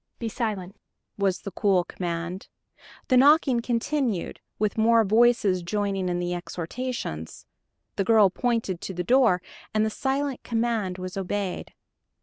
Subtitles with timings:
[0.17, 0.75] "Be silent,"
[1.19, 2.47] was the cool command.
[3.09, 7.45] The knocking continued, with more voices joining in the exhortations.
[7.97, 9.43] The girl pointed to the door,
[9.75, 11.75] and the silent command was obeyed.